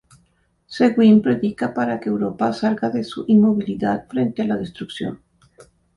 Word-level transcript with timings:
Zweig 0.75 0.95
predica 1.27 1.69
para 1.75 1.99
que 1.99 2.09
Europa 2.09 2.51
salga 2.53 2.89
de 2.89 3.03
su 3.03 3.23
inmovilidad 3.27 4.07
frente 4.07 4.41
a 4.41 4.47
la 4.47 4.55
destrucción. 4.57 5.21